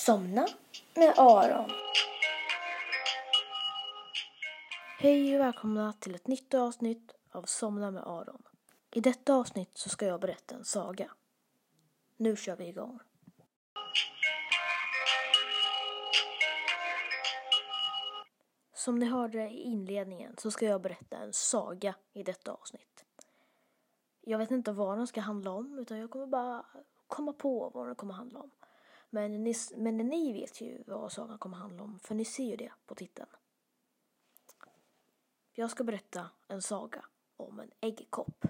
[0.00, 0.46] Somna
[0.94, 1.70] med Aron.
[4.98, 8.42] Hej och välkomna till ett nytt avsnitt av Somna med Aron.
[8.90, 11.10] I detta avsnitt så ska jag berätta en saga.
[12.16, 12.98] Nu kör vi igång.
[18.74, 23.04] Som ni hörde i inledningen så ska jag berätta en saga i detta avsnitt.
[24.20, 26.66] Jag vet inte vad den ska handla om utan jag kommer bara
[27.06, 28.50] komma på vad den kommer handla om.
[29.10, 32.56] Men ni, men ni vet ju vad sagan kommer handla om för ni ser ju
[32.56, 33.28] det på titeln.
[35.52, 37.04] Jag ska berätta en saga
[37.36, 38.44] om en äggkopp.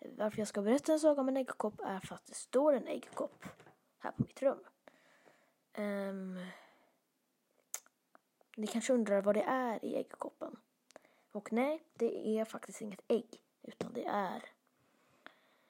[0.00, 2.86] Varför jag ska berätta en saga om en äggkopp är för att det står en
[2.86, 3.44] äggkopp
[3.98, 4.64] här på mitt rum.
[5.76, 6.46] Um,
[8.56, 10.56] ni kanske undrar vad det är i äggkoppen.
[11.32, 14.44] Och nej, det är faktiskt inget ägg, utan det är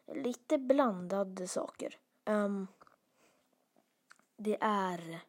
[0.06, 1.98] lite blandade saker.
[2.24, 2.66] Um,
[4.38, 5.20] det är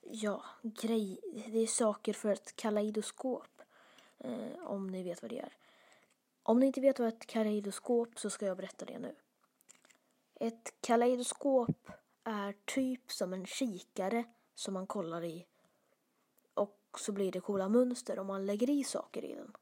[0.00, 3.62] ja, grej, det är saker för ett kaleidoskop.
[4.18, 5.56] Eh, om ni vet vad det är.
[6.42, 9.14] Om ni inte vet vad ett kaleidoskop så ska jag berätta det nu.
[10.34, 11.90] Ett kaleidoskop
[12.24, 15.46] är typ som en kikare som man kollar i
[16.54, 19.52] och så blir det coola mönster om man lägger i saker i den.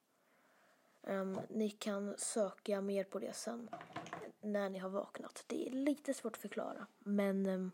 [1.02, 3.70] Um, ni kan söka mer på det sen
[4.41, 5.44] när ni har vaknat.
[5.47, 7.70] Det är lite svårt att förklara men ehm,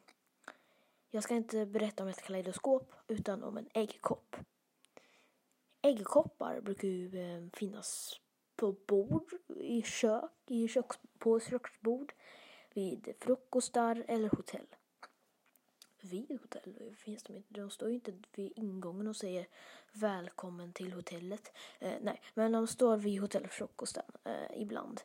[1.10, 4.36] jag ska inte berätta om ett kaleidoskop utan om en äggkopp.
[5.82, 8.20] Äggkoppar brukar ju ehm, finnas
[8.56, 12.12] på bord i kök, i köks, på köksbord,
[12.74, 14.66] vid frukostar eller hotell
[16.04, 17.54] vid hotell finns de inte.
[17.54, 19.48] De står ju inte vid ingången och säger
[19.92, 21.52] välkommen till hotellet.
[21.78, 25.00] Eh, nej, men de står vid hotellfrukosten eh, ibland.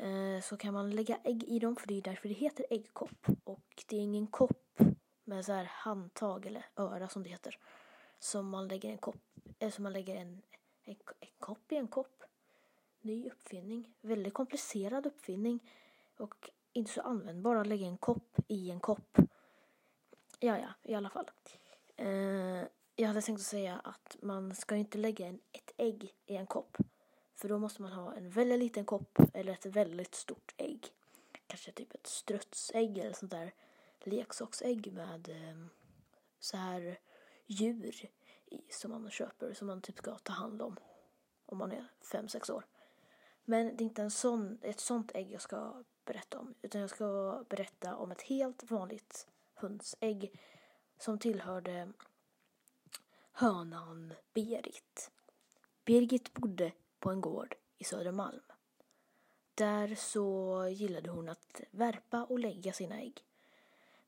[0.00, 3.26] Eh, så kan man lägga ägg i dem för det är därför det heter äggkopp.
[3.44, 4.80] Och det är ingen kopp
[5.24, 7.58] med så här handtag eller öra som det heter.
[8.18, 9.22] Som man lägger en kopp,
[9.58, 10.42] eller som man lägger en,
[10.84, 12.22] en, en kopp i en kopp.
[13.00, 15.72] Ny uppfinning, väldigt komplicerad uppfinning
[16.16, 19.18] och inte så användbar att lägga en kopp i en kopp.
[20.40, 21.30] Ja, ja, i alla fall.
[21.96, 22.64] Eh,
[22.96, 26.46] jag hade tänkt att säga att man ska inte lägga en, ett ägg i en
[26.46, 26.76] kopp.
[27.36, 30.86] För då måste man ha en väldigt liten kopp eller ett väldigt stort ägg.
[31.46, 33.54] Kanske typ ett strutsägg eller sånt där
[34.00, 35.68] leksaksägg med ehm,
[36.38, 36.98] så här
[37.46, 38.10] djur
[38.46, 40.76] i, som man köper som man typ ska ta hand om
[41.46, 42.66] om man är fem sex år.
[43.44, 46.90] Men det är inte en sån, ett sånt ägg jag ska berätta om utan jag
[46.90, 50.40] ska berätta om ett helt vanligt hönsägg
[50.98, 51.92] som tillhörde
[53.32, 55.10] hönan Berit.
[55.84, 58.42] Birgit bodde på en gård i Södermalm.
[59.54, 63.24] Där så gillade hon att värpa och lägga sina ägg.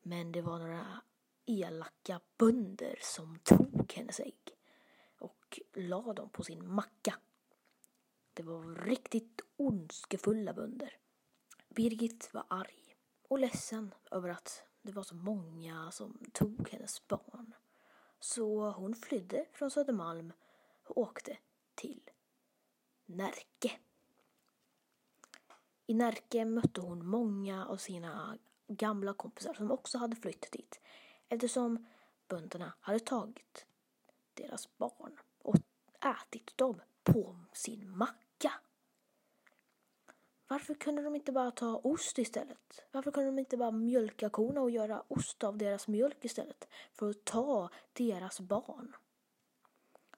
[0.02, 1.00] Men det var några
[1.46, 4.56] elaka bönder som tog hennes ägg
[5.18, 7.14] och la dem på sin macka.
[8.34, 10.96] Det var riktigt ondskefulla bönder.
[11.68, 12.96] Birgit var arg
[13.28, 17.54] och ledsen över att det var så många som tog hennes barn.
[18.20, 20.32] Så hon flydde från Södermalm
[20.84, 21.36] och åkte
[21.74, 22.10] till
[23.08, 23.72] Närke.
[25.86, 30.80] I Närke mötte hon många av sina gamla kompisar som också hade flytt dit
[31.28, 31.86] eftersom
[32.28, 33.66] bönderna hade tagit
[34.34, 35.56] deras barn och
[36.00, 38.52] ätit dem på sin macka.
[40.48, 42.84] Varför kunde de inte bara ta ost istället?
[42.90, 47.10] Varför kunde de inte bara mjölka korna och göra ost av deras mjölk istället för
[47.10, 48.96] att ta deras barn?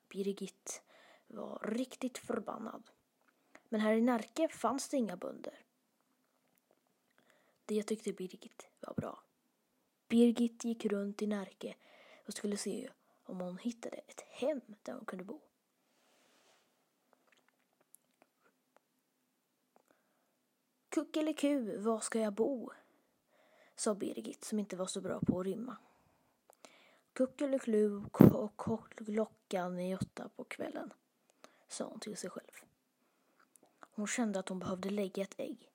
[0.08, 0.82] Birgit
[1.30, 2.90] var riktigt förbannad.
[3.68, 5.54] Men här i Närke fanns det inga bönder.
[7.64, 9.22] Det tyckte Birgit var bra.
[10.08, 11.76] Birgit gick runt i Närke
[12.26, 12.90] och skulle se
[13.24, 15.40] om hon hittade ett hem där hon kunde bo.
[20.88, 22.70] Kuckeliku, var ska jag bo?
[23.76, 25.76] sa Birgit som inte var så bra på att rymma.
[27.12, 28.56] Kuckeliklu och
[28.96, 30.92] klockan i åtta på kvällen,
[31.70, 32.64] sa hon till sig själv.
[33.80, 35.70] Hon kände att hon behövde lägga ett ägg.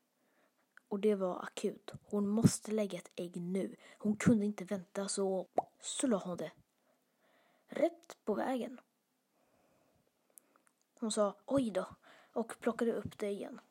[0.87, 1.91] Och det var akut.
[2.03, 3.75] Hon måste lägga ett ägg nu.
[3.97, 5.47] Hon kunde inte vänta så
[5.81, 6.51] så la hon det.
[7.67, 8.81] Rätt på vägen.
[10.99, 11.85] Hon sa oj då
[12.33, 13.61] och plockade upp det igen.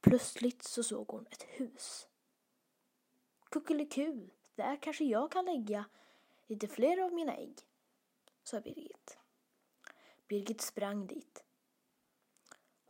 [0.00, 2.08] Plötsligt så såg hon ett hus.
[3.48, 5.84] Kuckeliku, där kanske jag kan lägga
[6.46, 7.58] lite fler av mina ägg,
[8.42, 9.18] sa Birgit.
[10.28, 11.45] Birgit sprang dit.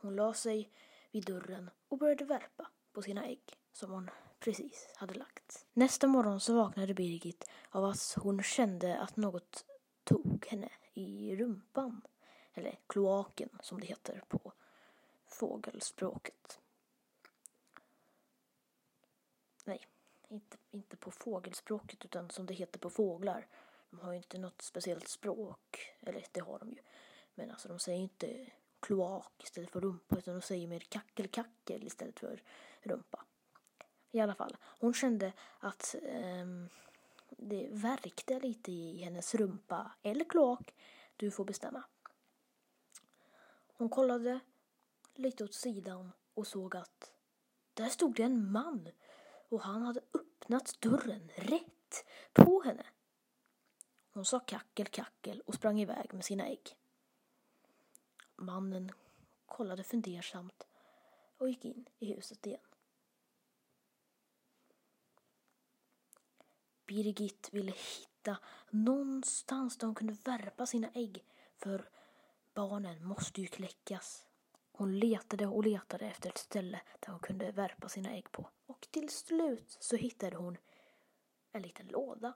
[0.07, 0.71] Hon la sig
[1.11, 5.67] vid dörren och började värpa på sina ägg som hon precis hade lagt.
[5.73, 9.65] Nästa morgon så vaknade Birgit av att hon kände att något
[10.05, 12.01] tog henne i rumpan.
[12.55, 14.53] Eller kloaken som det heter på
[15.27, 16.61] fågelspråket.
[19.65, 19.87] Nej,
[20.29, 23.49] inte, inte på fågelspråket utan som det heter på fåglar.
[23.91, 25.97] De har ju inte något speciellt språk.
[26.01, 26.79] Eller det har de ju.
[27.35, 28.51] Men alltså de säger inte
[28.81, 32.43] kloak istället för rumpa utan hon säger mer kackel-kackel istället för
[32.83, 33.25] rumpa.
[34.11, 35.95] I alla fall, hon kände att
[36.43, 36.69] um,
[37.29, 40.75] det värkte lite i hennes rumpa eller kloak.
[41.17, 41.85] Du får bestämma.
[43.73, 44.41] Hon kollade
[45.15, 47.13] lite åt sidan och såg att
[47.75, 48.89] där stod det en man
[49.49, 52.87] och han hade öppnat dörren rätt på henne.
[54.13, 56.77] Hon sa kackel, kackel och sprang iväg med sina ägg.
[58.37, 58.93] Mannen
[59.47, 60.67] kollade fundersamt
[61.37, 62.61] och gick in i huset igen.
[66.87, 68.39] Birgit ville hitta
[68.71, 71.25] någonstans där hon kunde värpa sina ägg
[71.57, 71.89] för
[72.55, 74.27] barnen måste ju kläckas.
[74.73, 78.89] Hon letade och letade efter ett ställe där hon kunde värpa sina ägg på och
[78.91, 80.59] till slut så hittade hon
[81.53, 82.35] en liten låda.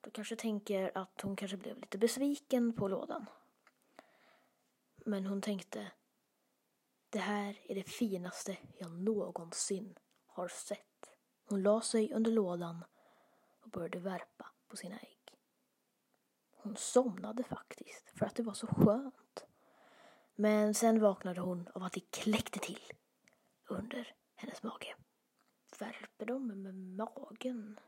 [0.00, 3.26] Du kanske tänker att hon kanske blev lite besviken på lådan.
[5.08, 5.90] Men hon tänkte
[7.10, 11.10] det här är det finaste jag någonsin har sett.
[11.44, 12.84] Hon la sig under lådan
[13.60, 15.38] och började värpa på sina ägg.
[16.50, 19.46] Hon somnade faktiskt för att det var så skönt.
[20.34, 22.92] Men sen vaknade hon av att det kläckte till
[23.68, 24.96] under hennes mage.
[25.78, 27.80] Värper de med magen?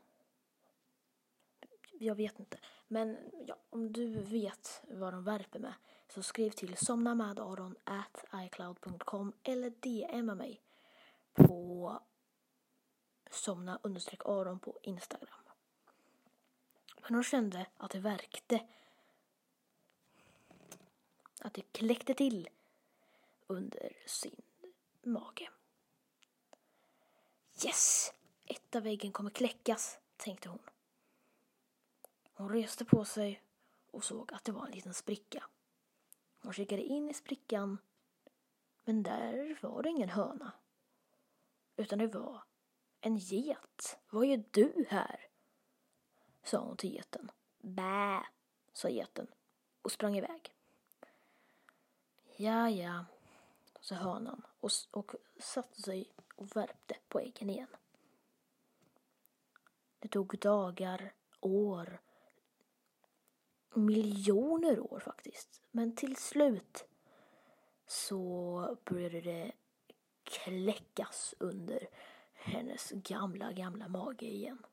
[1.91, 2.59] Jag vet inte.
[2.91, 3.17] Men
[3.47, 5.73] ja, om du vet vad de värper med
[6.07, 10.61] så skriv till somnamadaron at icloud.com eller DMa mig
[11.33, 11.99] på
[13.29, 13.79] somna
[14.25, 15.43] aron på Instagram.
[17.01, 18.67] Men hon kände att det verkte.
[21.41, 22.49] Att det kläckte till
[23.47, 24.41] under sin
[25.01, 25.49] mage.
[27.65, 28.13] Yes!
[28.45, 30.70] Ett av äggen kommer kläckas, tänkte hon.
[32.41, 33.41] Hon reste på sig
[33.91, 35.43] och såg att det var en liten spricka.
[36.41, 37.77] Hon kikade in i sprickan
[38.83, 40.51] men där var det ingen höna.
[41.75, 42.43] Utan det var
[43.01, 43.99] en get.
[44.09, 45.27] Vad gör du här?
[46.43, 47.31] sa hon till geten.
[47.57, 48.23] Bä,
[48.73, 49.27] sa geten
[49.81, 50.55] och sprang iväg.
[52.35, 53.05] Ja, ja,
[53.79, 57.75] sa hönan och, och satte sig och värpte på äggen igen.
[59.99, 62.01] Det tog dagar, år,
[63.73, 65.61] miljoner år faktiskt.
[65.71, 66.85] Men till slut
[67.87, 69.51] så började det
[70.23, 71.87] kläckas under
[72.33, 74.65] hennes gamla, gamla mage igen.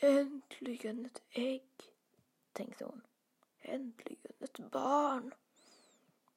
[0.00, 1.70] Äntligen ett ägg,
[2.52, 3.00] tänkte hon.
[3.60, 5.34] Äntligen ett barn.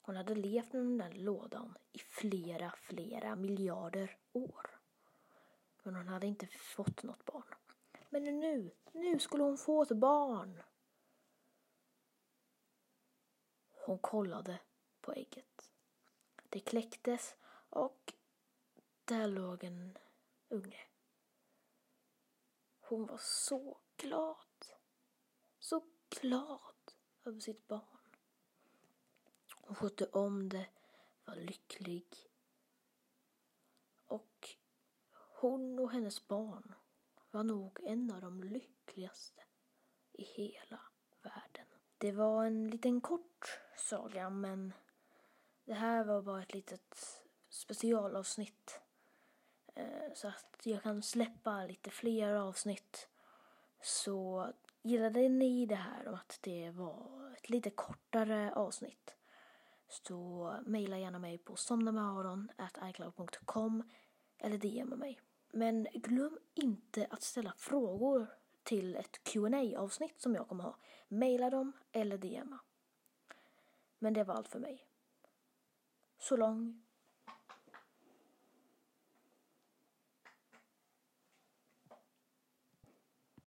[0.01, 4.79] Hon hade levt med den där lådan i flera, flera miljarder år.
[5.83, 7.55] Men hon hade inte fått något barn.
[8.09, 10.61] Men nu, nu skulle hon få ett barn.
[13.89, 14.59] Hon kollade
[15.01, 15.71] på ägget.
[16.49, 17.35] Det kläcktes
[17.69, 18.13] och
[19.05, 19.97] där låg en
[20.49, 20.87] unge.
[22.79, 24.65] Hon var så glad.
[25.59, 26.93] Så glad
[27.23, 28.15] över sitt barn.
[29.61, 30.69] Hon skötte om det,
[31.25, 32.31] var lycklig.
[34.05, 34.49] Och
[35.11, 36.73] hon och hennes barn
[37.31, 39.43] var nog en av de lyckligaste
[40.11, 40.79] i hela.
[41.99, 44.73] Det var en liten kort saga men
[45.65, 48.81] det här var bara ett litet specialavsnitt.
[49.75, 53.07] Eh, så att jag kan släppa lite fler avsnitt.
[53.81, 54.47] Så
[54.81, 59.15] gillade ni det här och att det var ett lite kortare avsnitt
[59.87, 63.89] så mejla gärna mig på somnamaaron.icloud.com
[64.37, 65.19] eller DM mig.
[65.51, 68.27] Men glöm inte att ställa frågor
[68.69, 70.77] till ett qa avsnitt som jag kommer ha.
[71.07, 72.59] Maila dem eller DMa.
[73.99, 74.87] Men det var allt för mig.
[76.17, 76.85] Så lång